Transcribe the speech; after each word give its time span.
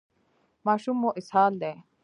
ماشوم 0.65 0.95
مو 1.01 1.09
اسهال 1.19 1.53
دی؟ 1.61 1.73